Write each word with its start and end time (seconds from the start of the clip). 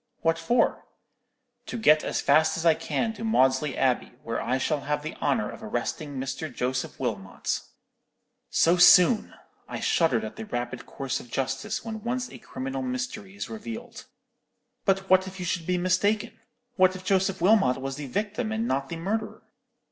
"'What 0.23 0.39
for?' 0.39 0.87
"'To 1.67 1.77
get 1.77 2.03
as 2.03 2.21
fast 2.21 2.57
as 2.57 2.65
I 2.65 2.73
can 2.73 3.13
to 3.13 3.23
Maudesley 3.23 3.77
Abbey, 3.77 4.13
where 4.23 4.41
I 4.41 4.57
shall 4.57 4.79
have 4.81 5.03
the 5.03 5.13
honour 5.17 5.47
of 5.51 5.61
arresting 5.61 6.15
Mr. 6.17 6.51
Joseph 6.51 6.99
Wilmot.' 6.99 7.61
"So 8.49 8.77
soon! 8.77 9.35
I 9.69 9.79
shuddered 9.79 10.23
at 10.23 10.37
the 10.37 10.45
rapid 10.47 10.87
course 10.87 11.19
of 11.19 11.29
justice 11.29 11.85
when 11.85 12.01
once 12.03 12.31
a 12.31 12.39
criminal 12.39 12.81
mystery 12.81 13.35
is 13.35 13.47
revealed. 13.47 14.05
"'But 14.85 15.07
what 15.07 15.27
if 15.27 15.37
you 15.37 15.45
should 15.45 15.67
be 15.67 15.77
mistaken! 15.77 16.31
What 16.77 16.95
if 16.95 17.05
Joseph 17.05 17.39
Wilmot 17.39 17.79
was 17.79 17.97
the 17.97 18.07
victim 18.07 18.51
and 18.51 18.67
not 18.67 18.89
the 18.89 18.95
murderer?" 18.97 19.43